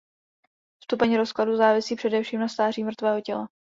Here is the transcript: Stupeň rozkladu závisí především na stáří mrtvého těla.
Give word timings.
Stupeň 0.83 1.15
rozkladu 1.17 1.55
závisí 1.55 1.95
především 1.95 2.39
na 2.39 2.47
stáří 2.47 2.83
mrtvého 2.83 3.21
těla. 3.21 3.49